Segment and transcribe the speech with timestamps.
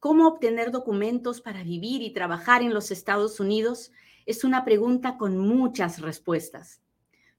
[0.00, 3.92] ¿Cómo obtener documentos para vivir y trabajar en los Estados Unidos?
[4.24, 6.80] Es una pregunta con muchas respuestas.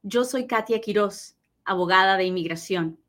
[0.04, 3.00] Yo soy Katia Quiroz, abogada de inmigración,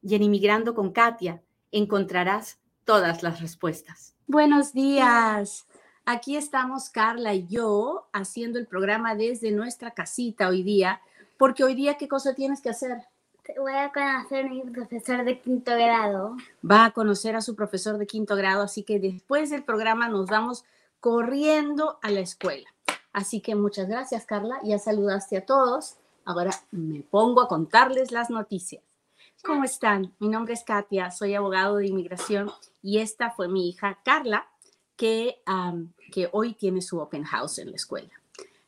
[0.00, 4.14] y en Inmigrando con Katia encontrarás todas las respuestas.
[4.26, 5.66] Buenos días.
[6.06, 11.02] Aquí estamos Carla y yo haciendo el programa desde nuestra casita hoy día,
[11.36, 12.96] porque hoy día, ¿qué cosa tienes que hacer?
[13.58, 16.36] Voy a conocer a mi profesor de quinto grado.
[16.68, 20.26] Va a conocer a su profesor de quinto grado, así que después del programa nos
[20.26, 20.64] vamos
[21.00, 22.68] corriendo a la escuela.
[23.12, 24.60] Así que muchas gracias, Carla.
[24.62, 25.96] Ya saludaste a todos.
[26.24, 28.82] Ahora me pongo a contarles las noticias.
[29.42, 30.14] ¿Cómo están?
[30.20, 34.46] Mi nombre es Katia, soy abogado de inmigración y esta fue mi hija Carla,
[34.96, 35.42] que,
[36.12, 38.21] que hoy tiene su open house en la escuela.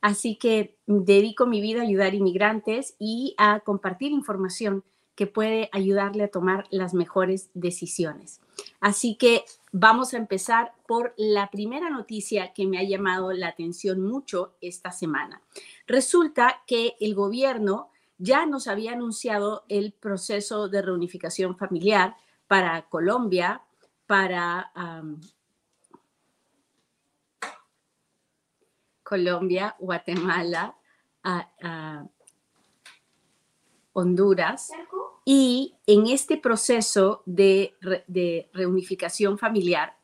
[0.04, 6.24] Así que dedico mi vida a ayudar inmigrantes y a compartir información que puede ayudarle
[6.24, 8.42] a tomar las mejores decisiones.
[8.80, 14.02] Así que vamos a empezar por la primera noticia que me ha llamado la atención
[14.02, 15.40] mucho esta semana.
[15.86, 22.14] Resulta que el gobierno ya nos había anunciado el proceso de reunificación familiar
[22.46, 23.62] para Colombia,
[24.06, 24.70] para
[29.04, 30.76] Colombia, Guatemala,
[33.92, 34.72] Honduras.
[35.24, 37.74] Y en este proceso de,
[38.52, 39.96] reunificación familiar,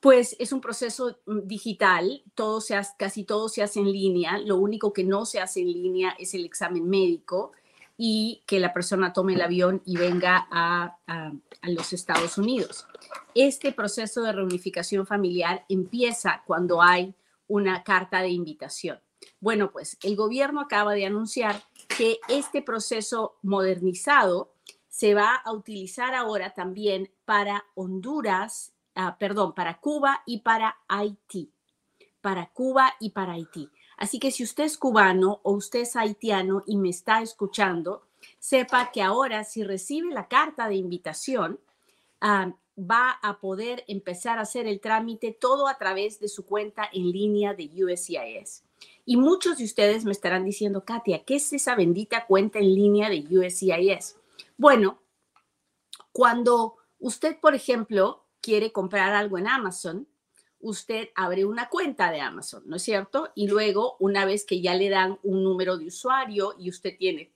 [0.00, 4.56] pues es un proceso mm, digital, todo se casi todo se hace en línea, lo
[4.56, 7.50] único que no se hace en línea es el examen médico
[7.96, 10.96] y que la persona tome el avión y venga a,
[11.62, 12.86] los Estados Unidos.
[13.34, 17.12] Este proceso de reunificación familiar empieza cuando hay
[17.48, 19.00] una carta de invitación.
[19.40, 24.52] Bueno, pues el gobierno acaba de anunciar que este proceso modernizado
[24.88, 31.52] se va a utilizar ahora también para Honduras, ah, perdón, para Cuba y para Haití.
[32.20, 33.70] Para Cuba y para Haití.
[33.96, 38.06] Así que si usted es cubano o usted es haitiano y me está escuchando,
[38.38, 41.60] sepa que ahora si recibe la carta de invitación,
[42.20, 46.88] ah, va a poder empezar a hacer el trámite todo a través de su cuenta
[46.92, 48.64] en línea de USCIS.
[49.04, 53.10] Y muchos de ustedes me estarán diciendo, Katia, ¿qué es esa bendita cuenta en línea
[53.10, 54.16] de USCIS?
[54.56, 55.02] Bueno,
[56.12, 60.06] cuando usted, por ejemplo, quiere comprar algo en Amazon,
[60.60, 63.30] usted abre una cuenta de Amazon, ¿no es cierto?
[63.34, 67.32] Y luego, una vez que ya le dan un número de usuario y usted tiene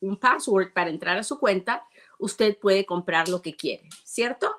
[0.00, 1.84] un password para entrar a su cuenta,
[2.18, 4.50] usted puede comprar lo que quiere, ¿cierto?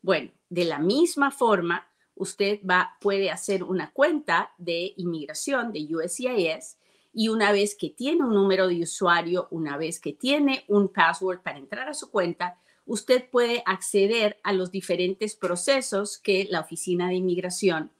[0.00, 6.76] Bueno, de la misma forma, usted va, puede hacer una cuenta de inmigración de USCIS
[7.12, 11.40] y una vez que tiene un número de usuario, una vez que tiene un password
[11.40, 17.08] para entrar a su cuenta, usted puede acceder a los diferentes procesos que la Oficina
[17.08, 17.90] de Inmigración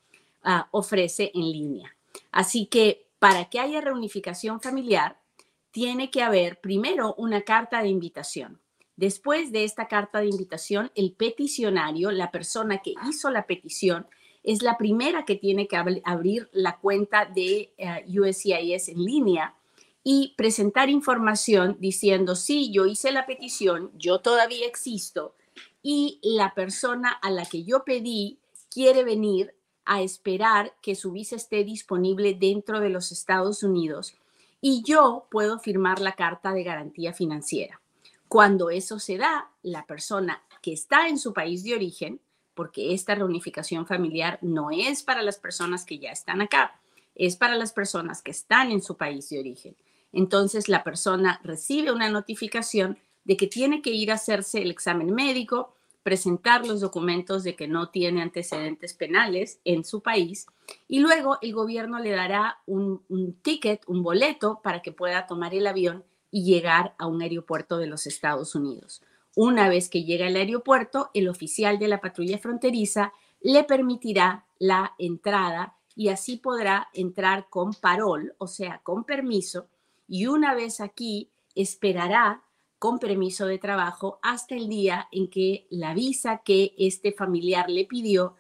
[0.43, 1.97] ah, ofrece en línea.
[2.31, 5.21] Así que para que haya reunificación familiar,
[5.71, 8.62] tiene que haber primero una carta de invitación.
[9.03, 14.07] Después de esta carta de invitación, el peticionario, la persona que hizo la petición,
[14.45, 19.57] es la primera que tiene que abrir la cuenta de eh, USCIS en línea
[20.05, 25.35] y presentar información diciendo, sí, yo hice la petición, yo todavía existo
[25.83, 28.39] y la persona a la que yo pedí
[28.71, 29.53] quiere venir
[29.85, 34.15] a esperar que su visa esté disponible dentro de los Estados Unidos
[34.61, 37.82] y yo puedo firmar la carta de garantía financiera.
[38.33, 42.19] Cuando eso se da, la persona que está en su país de origen,
[42.55, 46.81] porque esta reunificación familiar no es para las personas que ya están acá,
[47.15, 49.77] es para las personas que están en su país de origen.
[50.15, 55.15] Entonces la persona recibe una notificación de que tiene que ir a hacerse el examen
[55.15, 60.47] médico, presentar los documentos de que no tiene antecedentes penales en su país
[60.89, 63.03] y luego el gobierno le dará un,
[63.43, 67.87] ticket, un boleto para que pueda tomar el avión y llegar a un aeropuerto de
[67.87, 69.03] los Estados Unidos.
[69.37, 74.95] Una vez que llega al aeropuerto, el oficial de la patrulla fronteriza le permitirá la
[74.99, 79.69] entrada y así podrá entrar con parol, o sea, con permiso,
[80.09, 82.43] y una vez aquí esperará
[82.79, 87.85] con permiso de trabajo hasta el día en que la visa que este familiar le
[87.85, 88.35] pidió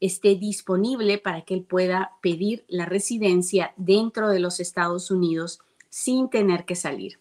[0.00, 6.28] esté disponible para que él pueda pedir la residencia dentro de los Estados Unidos sin
[6.30, 7.18] tener que salir.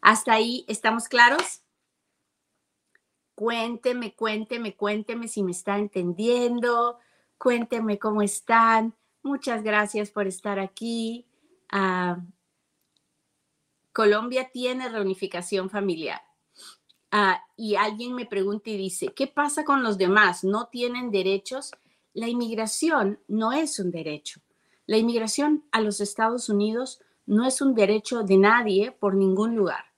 [0.00, 1.62] ¿Hasta ahí estamos claros?
[3.34, 6.98] Cuénteme, cuénteme, cuénteme si me está entendiendo.
[7.38, 8.94] Cuénteme cómo están.
[9.22, 11.26] Muchas gracias por estar aquí.
[11.70, 12.18] Ah,
[13.92, 16.22] Colombia tiene reunificación familiar.
[17.10, 20.44] ah, y alguien me pregunta y dice, ¿qué pasa con los demás?
[20.44, 21.72] ¿No tienen derechos?
[22.12, 24.40] La inmigración no es un derecho.
[24.86, 29.89] La inmigración a los Estados Unidos no es un derecho de nadie por ningún lugar.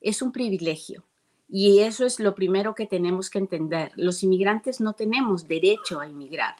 [0.00, 1.04] Es un privilegio.
[1.48, 3.92] Y eso es lo primero que tenemos que entender.
[3.94, 6.56] Los inmigrantes no tenemos derecho a inmigrar.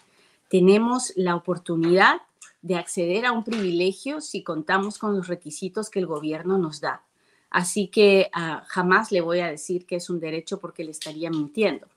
[0.48, 2.22] Tenemos la oportunidad
[2.62, 7.04] de acceder a un privilegio si contamos con los requisitos que el gobierno nos da.
[7.50, 11.30] Así que ah, jamás le voy a decir que es un derecho porque le estaría
[11.30, 11.88] mintiendo.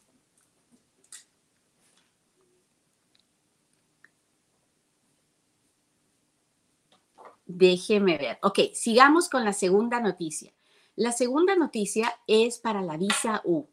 [7.46, 8.38] Déjeme ver.
[8.44, 10.54] Ok, sigamos con la segunda noticia.
[11.00, 13.70] La segunda noticia es para la visa U.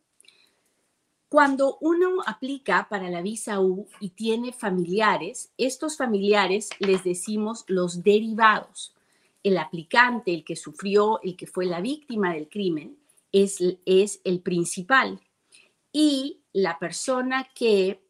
[1.29, 8.05] Cuando uno aplica para la visa U y tiene familiares, estos familiares les decimos los
[8.05, 8.95] derivados.
[9.43, 12.97] El aplicante, el que sufrió, el que fue la víctima del crimen,
[13.33, 15.21] es, es el principal.
[15.91, 18.05] Y la persona que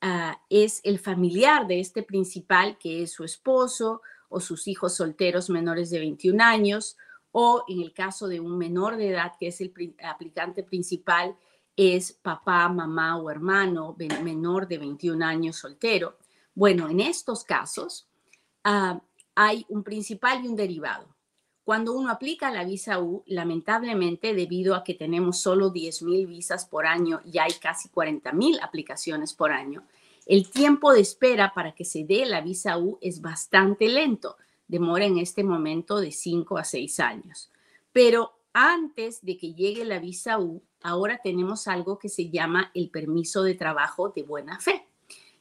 [0.00, 5.50] ah, es el familiar de este principal, que es su esposo o sus hijos solteros
[5.50, 6.96] menores de 21 años,
[7.32, 11.36] o en el caso de un menor de edad, que es el aplicante principal,
[11.76, 16.18] es papá, mamá o hermano menor de 21 años soltero.
[16.54, 18.06] Bueno, en estos casos
[18.64, 19.00] ah,
[19.34, 21.08] hay un principal y un derivado.
[21.64, 26.66] Cuando uno aplica la visa U, lamentablemente, debido a que tenemos solo 10 mil visas
[26.66, 29.86] por año y hay casi 40 mil aplicaciones por año,
[30.26, 34.36] el tiempo de espera para que se dé la visa U es bastante lento.
[34.68, 37.50] Demora en este momento de 5 a 6 años.
[37.92, 42.90] Pero antes de que llegue la visa U, ahora tenemos algo que se llama el
[42.90, 44.86] permiso de trabajo de buena fe.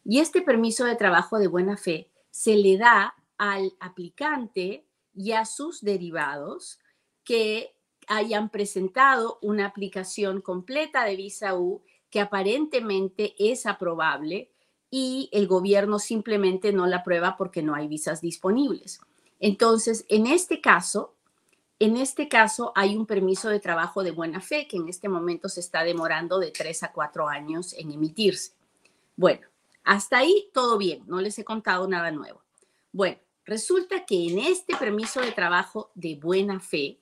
[0.04, 5.46] Y este permiso de trabajo de buena fe se le da al aplicante y a
[5.46, 6.80] sus derivados
[7.24, 7.76] que
[8.08, 14.52] hayan presentado una aplicación completa de visa U que aparentemente es aprobable
[14.90, 19.00] y el gobierno simplemente no la aprueba porque no hay visas disponibles.
[19.42, 21.16] Entonces, en este caso,
[21.80, 25.50] en este caso, hay un permiso de trabajo de buena fe que en este momento
[25.50, 28.54] se está demorando de tres a cuatro años en emitirse.
[29.16, 29.48] Bueno,
[29.84, 32.44] hasta ahí todo bien, no les he contado nada nuevo.
[32.92, 37.00] Bueno, resulta que en este permiso de trabajo de buena fe,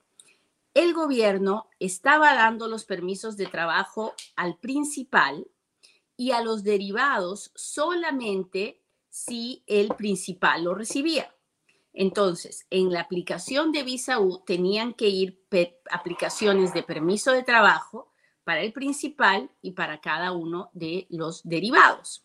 [0.73, 5.45] el gobierno estaba dando los permisos de trabajo al principal
[6.15, 11.33] y a los derivados solamente si el principal lo recibía.
[11.99, 15.43] Entonces, en la aplicación de Visa U tenían que ir
[15.91, 18.13] aplicaciones de permiso de trabajo
[18.45, 22.23] para el principal y para cada uno de los derivados.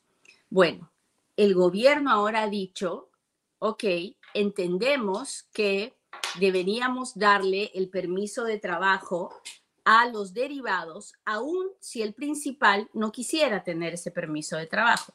[0.48, 0.92] Bueno,
[1.36, 3.10] el gobierno ahora ha dicho,
[3.58, 3.82] ok,
[4.32, 5.96] entendemos que
[6.38, 9.34] deberíamos darle el permiso de trabajo
[9.84, 15.14] a los derivados, aun si el principal no quisiera tener ese permiso de trabajo.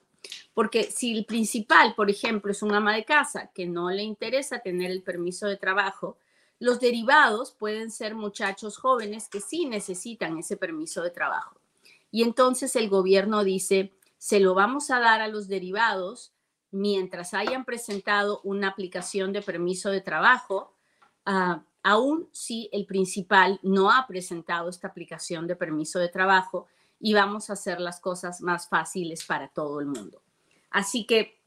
[0.54, 4.60] Porque si el principal, por ejemplo, es un ama de casa que no le interesa
[4.60, 6.18] tener el permiso de trabajo,
[6.60, 11.60] los derivados pueden ser muchachos jóvenes que sí necesitan ese permiso de trabajo.
[12.12, 16.34] Y entonces el gobierno dice, se lo vamos a dar a los derivados
[16.72, 20.76] mientras hayan presentado una aplicación de permiso de trabajo,
[21.26, 26.68] uh, aun si el principal no ha presentado esta aplicación de permiso de trabajo
[27.00, 30.22] y vamos a hacer las cosas más fáciles para todo el mundo.
[30.70, 31.40] Así que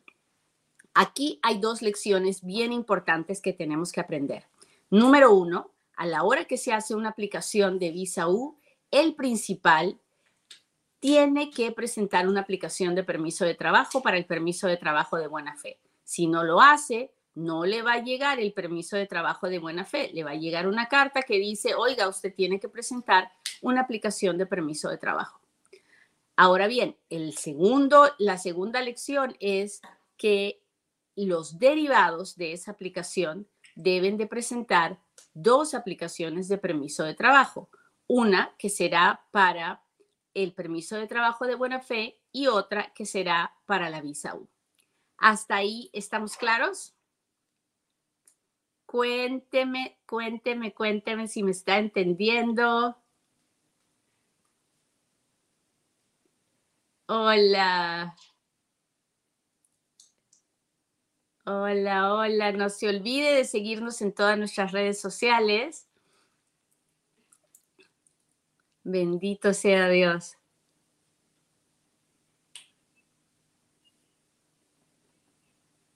[0.94, 4.46] aquí hay dos lecciones bien importantes que tenemos que aprender.
[4.91, 8.58] Número uno, a la hora que se hace una aplicación de Visa U,
[8.91, 9.99] el principal
[11.01, 15.27] tiene que presentar una aplicación de permiso de trabajo para el permiso de trabajo de
[15.27, 15.79] buena fe.
[16.05, 19.85] Si no lo hace, no le va a llegar el permiso de trabajo de buena
[19.85, 23.32] fe, le va a llegar una carta que dice, oiga, usted tiene que presentar
[23.63, 25.42] una aplicación de permiso de trabajo.
[26.43, 29.81] Ahora bien, el segundo, la segunda lección es
[30.17, 30.61] que
[31.15, 33.46] los derivados de esa aplicación
[33.77, 34.99] deben de presentar
[35.34, 37.70] dos aplicaciones de permiso de trabajo.
[38.08, 39.84] Una que será para
[40.34, 44.49] el permiso de trabajo de buena fe y otra que será para la visa U.
[45.19, 46.96] ¿Hasta ahí estamos claros?
[48.84, 53.01] Cuénteme, cuénteme, cuénteme si me está entendiendo.
[57.06, 58.17] Hola.
[61.44, 62.53] Hola, hola.
[62.53, 65.89] No se olvide de seguirnos en todas nuestras redes sociales.
[68.85, 70.37] Bendito sea Dios.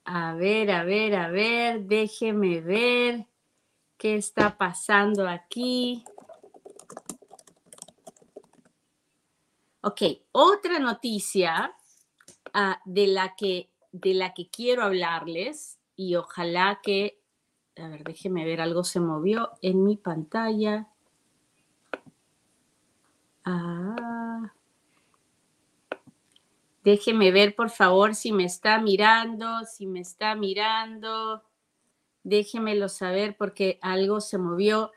[0.05, 3.27] A ver, a ver, a ver, déjeme ver
[3.99, 6.05] qué está pasando aquí.
[9.89, 10.03] Ok,
[10.33, 11.73] otra noticia
[12.53, 17.21] ah, de, la que, de la que quiero hablarles y ojalá que,
[17.77, 20.89] a ver, déjeme ver, algo se movió en mi pantalla.
[23.45, 24.53] Ah.
[26.83, 31.45] Déjeme ver, por favor, si me está mirando, si me está mirando.
[32.25, 34.91] Déjemelo saber porque algo se movió.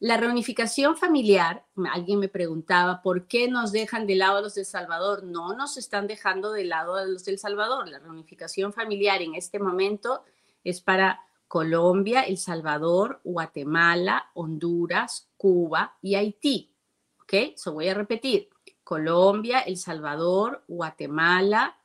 [0.00, 4.64] La reunificación familiar, alguien me preguntaba, ¿por qué nos dejan de lado a los de
[4.64, 5.24] Salvador?
[5.24, 7.86] No nos están dejando de lado a los del Salvador.
[7.86, 10.24] La reunificación familiar en este momento
[10.64, 16.72] es para Colombia, El Salvador, Guatemala, Honduras, Cuba y Haití.
[17.20, 17.56] ¿Ok?
[17.56, 18.48] So voy a repetir.
[18.82, 21.76] Colombia, El Salvador, Guatemala,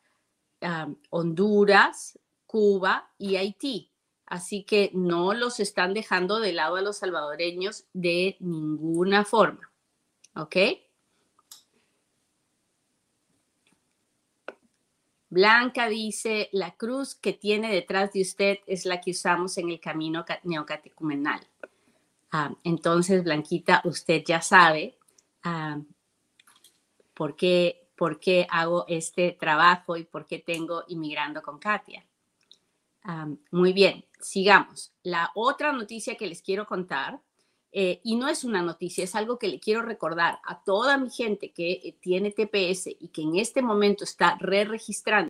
[1.10, 3.91] Honduras, Cuba y Haití.
[4.36, 9.72] Así que no los están dejando de lado a los salvadoreños de ninguna forma.
[10.36, 10.58] ¿Ok?
[15.30, 19.80] Blanca dice, la cruz que tiene detrás de usted es la que usamos en el
[19.80, 21.39] camino neocatecumenal.
[22.30, 24.98] Ah, entonces, Blanquita, usted ya sabe
[25.44, 25.80] ah,
[27.13, 32.06] por, qué, por qué hago este trabajo y por qué tengo Inmigrando con Katia.
[33.51, 34.93] Muy bien, sigamos.
[35.03, 37.21] La otra noticia que les quiero contar,
[37.71, 41.09] eh, y no es una noticia, es algo que le quiero recordar a toda mi
[41.09, 45.29] gente que eh, tiene TPS y que en este momento está re-registrando,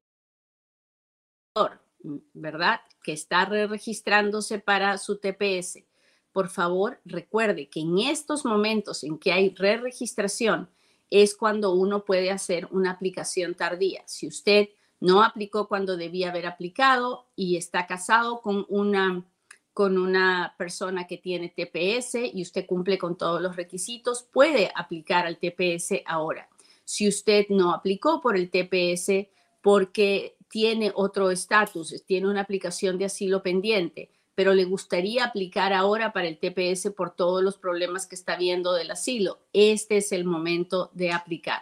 [2.34, 2.82] ¿verdad?
[3.04, 5.84] Que está re-registrándose para su TPS.
[6.32, 10.70] Por favor, recuerde que en estos momentos en que hay re-registración
[11.10, 14.04] es cuando uno puede hacer una aplicación tardía.
[14.06, 14.70] Si usted
[15.06, 19.24] no aplicó cuando debía haber aplicado y está casado con una,
[19.72, 25.28] con una persona que tiene TPS y usted cumple con todos los requisitos, puede aplicar
[25.28, 26.50] al TPS ahora.
[26.86, 29.28] Si usted no aplicó por el TPS
[29.62, 36.14] porque tiene otro estatus, tiene una aplicación de asilo pendiente, pero le gustaría aplicar ahora
[36.14, 40.26] para el TPS por todos los problemas que está viendo del asilo, este es el
[40.26, 41.62] momento de aplicar.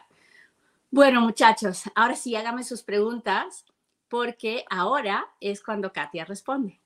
[0.96, 3.66] Bueno, muchachos, ahora sí hágame sus preguntas
[4.10, 6.80] porque ahora es cuando Katia responde.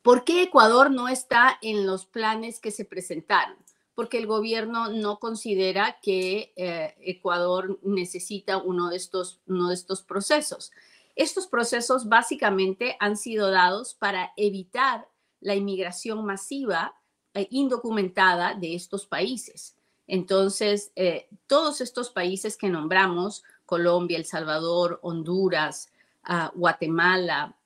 [0.00, 3.58] ¿Por qué Ecuador no está en los planes que se presentaron?
[3.94, 10.00] Porque el gobierno no considera que eh, Ecuador necesita uno de, estos, uno de estos
[10.00, 10.72] procesos.
[11.16, 15.06] Estos procesos básicamente han sido dados para evitar
[15.40, 16.94] la inmigración masiva
[17.34, 19.76] e indocumentada de estos países.
[20.06, 25.90] Entonces, eh, todos estos países que nombramos, Colombia, El Salvador, Honduras,
[26.22, 27.56] ah, Guatemala,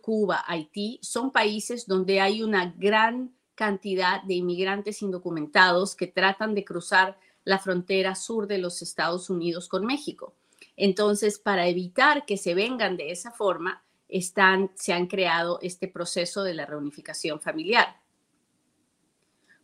[0.00, 6.64] Cuba, Haití, son países donde hay una gran cantidad de inmigrantes indocumentados que tratan de
[6.64, 10.34] cruzar la frontera sur de los Estados Unidos con México.
[10.76, 13.84] Entonces, para evitar que se vengan de esa forma,
[14.20, 17.96] se han creado este proceso de la reunificación familiar.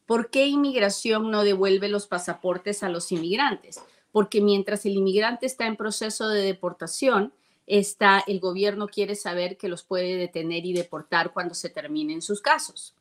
[0.07, 3.81] ¿Por qué inmigración no devuelve los pasaportes a los inmigrantes?
[4.11, 7.35] Porque mientras el inmigrante está en proceso de deportación,
[7.67, 12.41] está, el gobierno quiere saber que los puede detener y deportar cuando se terminen sus
[12.41, 12.95] casos.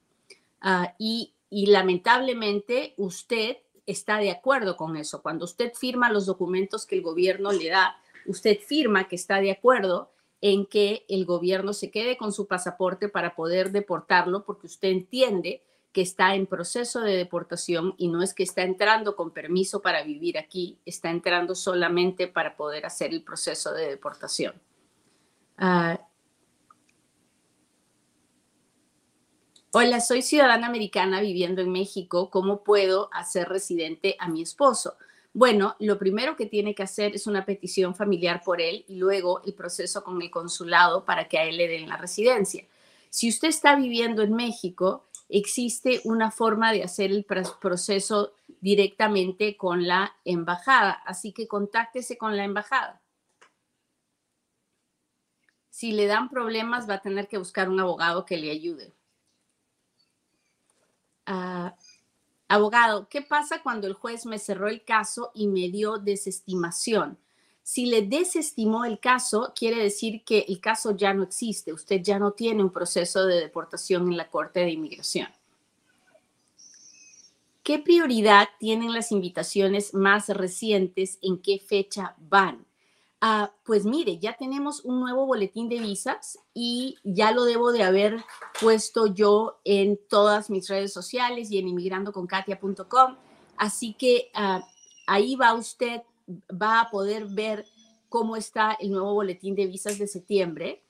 [0.59, 5.21] Ah, y lamentablemente usted está de acuerdo con eso.
[5.21, 9.51] Cuando usted firma los documentos que el gobierno le da, usted firma que está de
[9.51, 14.89] acuerdo en que el gobierno se quede con su pasaporte para poder deportarlo porque usted
[14.89, 19.81] entiende que está en proceso de deportación y no es que está entrando con permiso
[19.81, 24.53] para vivir aquí, está entrando solamente para poder hacer el proceso de deportación.
[25.57, 25.99] Ah,
[29.71, 32.29] hola, soy ciudadana americana viviendo en México.
[32.29, 34.97] ¿Cómo puedo hacer residente a mi esposo?
[35.37, 39.43] Bueno, lo primero que tiene que hacer es una petición familiar por él y luego
[39.45, 42.65] el proceso con el consulado para que a él le den la residencia.
[43.11, 49.85] Si usted está viviendo en México, existe una forma de hacer el proceso directamente con
[49.85, 52.99] la embajada, así que contáctese con la embajada.
[55.69, 58.91] Si le dan problemas, va a tener que buscar un abogado que le ayude.
[61.27, 61.75] Ah,
[62.49, 67.17] Abogado, ¿qué pasa cuando el juez me cerró el caso y me dio desestimación?
[67.61, 72.19] Si le desestimó el caso, quiere decir que el caso ya no existe, usted ya
[72.19, 75.27] no tiene un proceso de deportación en la Corte de Inmigración.
[77.63, 81.19] ¿Qué prioridad tienen las invitaciones más recientes?
[81.21, 82.66] ¿En qué fecha van?
[83.19, 87.81] Ah, pues mire, ya tenemos un nuevo boletín de visas y ya lo debo de
[87.81, 88.23] haber
[88.61, 93.15] puesto yo en todas mis redes sociales y en inmigrandoconkatia.com.
[93.57, 94.61] Así que ah,
[95.07, 96.03] ahí va usted,
[96.51, 97.65] va a poder ver
[98.07, 100.83] cómo está el nuevo boletín de visas de septiembre.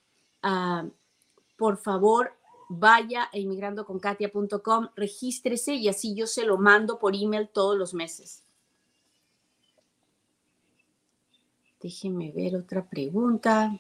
[0.44, 0.86] Ah,
[1.58, 2.34] por favor,
[2.68, 8.44] vaya a inmigrandoconkatia.com, regístrese y así yo se lo mando por email todos los meses.
[11.88, 13.80] Déjenme ver otra pregunta.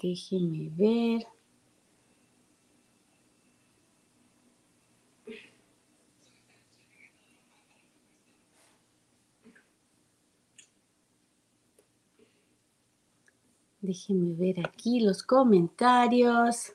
[0.00, 1.26] Déjenme ver.
[13.92, 16.72] Déjenme ver aquí los comentarios.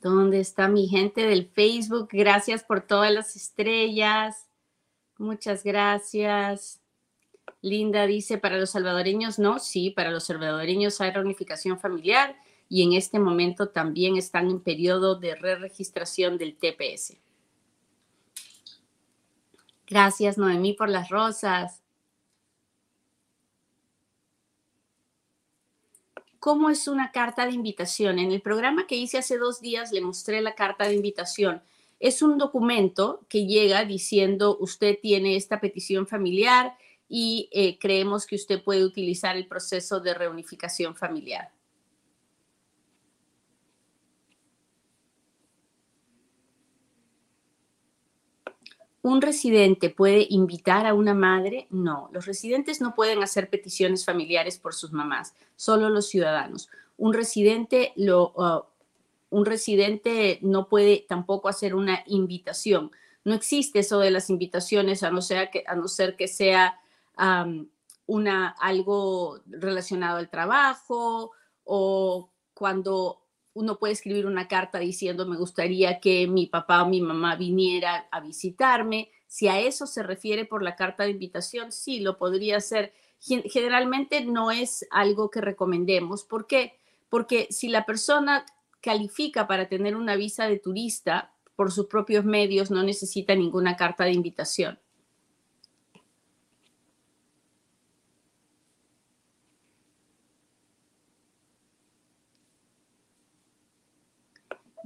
[0.00, 2.08] ¿Dónde está mi gente del Facebook?
[2.10, 4.48] Gracias por todas las estrellas.
[5.16, 6.80] Muchas gracias.
[7.62, 12.34] Linda dice, para los salvadoreños no, sí, para los salvadoreños hay reunificación familiar
[12.68, 17.16] y en este momento también están en periodo de re-registración del TPS.
[19.86, 21.82] Gracias, Noemí, por las rosas.
[26.38, 28.18] ¿Cómo es una carta de invitación?
[28.18, 31.62] En el programa que hice hace dos días le mostré la carta de invitación.
[32.00, 36.76] Es un documento que llega diciendo usted tiene esta petición familiar
[37.08, 41.50] y eh, creemos que usted puede utilizar el proceso de reunificación familiar.
[49.04, 51.66] ¿Un residente puede invitar a una madre?
[51.68, 56.70] No, los residentes no pueden hacer peticiones familiares por sus mamás, solo los ciudadanos.
[56.96, 58.62] Un residente, uh,
[59.28, 62.92] un residente no puede tampoco hacer una invitación.
[63.24, 66.80] No existe eso de las invitaciones a no ser que, a no ser que sea
[68.58, 71.32] algo relacionado al trabajo
[71.64, 73.20] o cuando
[73.54, 78.08] uno puede escribir una carta diciendo me gustaría que mi papá o mi mamá viniera
[78.10, 79.10] a visitarme.
[79.26, 82.92] Si a eso se refiere por la carta de invitación, sí, lo podría hacer.
[83.20, 86.24] Generalmente no es algo que recomendemos.
[86.24, 86.78] ¿Por qué?
[87.08, 88.44] Porque si la persona
[88.80, 94.04] califica para tener una visa de turista por sus propios medios, no necesita ninguna carta
[94.04, 94.78] de invitación.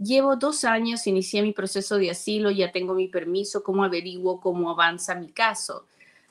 [0.02, 4.70] Llevo dos años, inicié mi proceso de asilo, ya tengo mi permiso, ¿cómo averiguo cómo
[4.70, 5.87] avanza mi caso?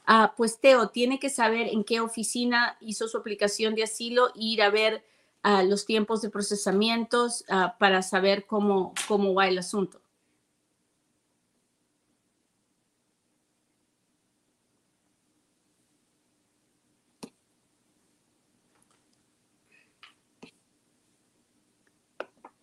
[0.05, 4.31] Ah, pues Teo, tiene que saber en qué oficina hizo su aplicación de asilo e
[4.35, 5.03] ir a ver
[5.43, 9.99] ah, los tiempos de procesamientos ah, para saber cómo, cómo va el asunto.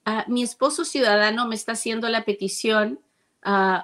[0.05, 3.01] Ah, mi esposo ciudadano me está haciendo la petición,
[3.47, 3.79] uh,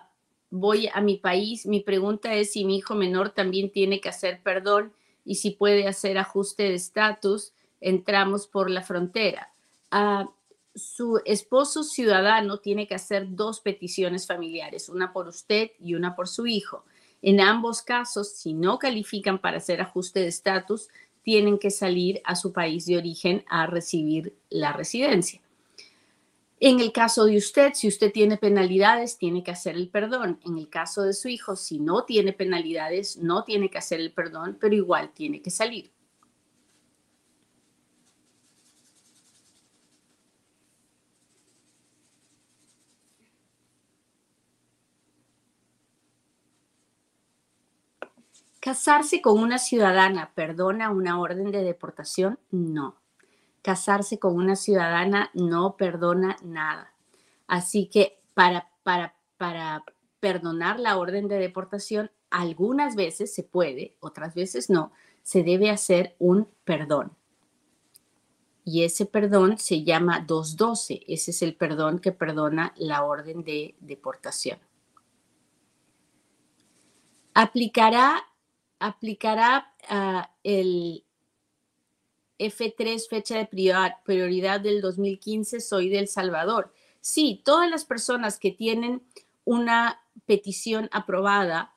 [0.50, 4.42] voy a mi país, mi pregunta es si mi hijo menor también tiene que hacer
[4.42, 4.92] perdón
[5.24, 9.50] y si puede hacer ajuste de estatus, entramos por la frontera.
[9.90, 10.28] Uh,
[10.74, 16.28] su esposo ciudadano tiene que hacer dos peticiones familiares, una por usted y una por
[16.28, 16.84] su hijo.
[17.22, 20.88] En ambos casos, si no califican para hacer ajuste de estatus,
[21.22, 25.40] tienen que salir a su país de origen a recibir la residencia.
[26.62, 30.38] En el caso de usted, si usted tiene penalidades, tiene que hacer el perdón.
[30.44, 34.12] En el caso de su hijo, si no tiene penalidades, no tiene que hacer el
[34.12, 35.90] perdón, pero igual tiene que salir.
[48.60, 52.38] ¿Casarse con una ciudadana perdona una orden de deportación?
[52.50, 52.99] No
[53.62, 56.94] casarse con una ciudadana no perdona nada.
[57.46, 59.84] Así que para, para, para
[60.20, 64.92] perdonar la orden de deportación, algunas veces se puede, otras veces no,
[65.22, 67.16] se debe hacer un perdón.
[68.64, 71.02] Y ese perdón se llama 212.
[71.08, 74.58] Ese es el perdón que perdona la orden de deportación.
[77.34, 78.22] Aplicará,
[78.78, 81.04] aplicará ah, el,
[82.40, 83.48] F3, fecha de
[84.04, 86.72] prioridad del 2015, soy del Salvador.
[87.00, 89.02] Sí, todas las personas que tienen
[89.44, 91.74] una petición aprobada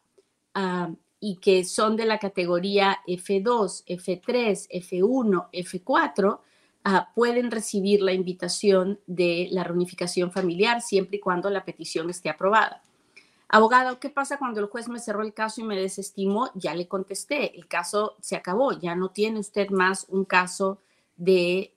[0.54, 6.40] ah, y que son de la categoría F2, F3, F1, F4,
[7.16, 12.82] pueden recibir la invitación de la reunificación familiar siempre y cuando la petición esté aprobada.
[13.54, 16.50] Abogado, ¿qué pasa cuando el juez me cerró el caso y me desestimó?
[16.56, 20.82] Ya le contesté, el caso se acabó, ya no tiene usted más un caso
[21.18, 21.76] de,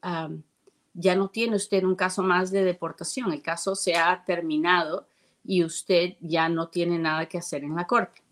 [0.94, 5.06] ya no tiene usted un caso más de deportación, el caso se ha terminado
[5.44, 8.22] y usted ya no tiene nada que hacer en la corte.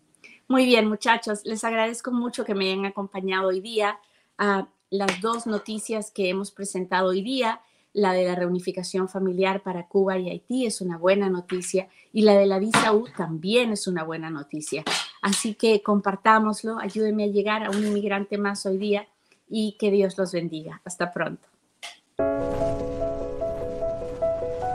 [0.47, 3.99] Muy bien, muchachos, les agradezco mucho que me hayan acompañado hoy día.
[4.39, 7.61] a las dos noticias que hemos presentado hoy día
[7.95, 12.33] la de la reunificación familiar para Cuba y Haití es una buena noticia y la
[12.33, 14.83] de la visa U también es una buena noticia.
[15.21, 19.07] Así que compartámoslo, ayúdenme a llegar a un inmigrante más hoy día
[19.47, 20.81] y que Dios los bendiga.
[20.83, 21.47] Hasta pronto.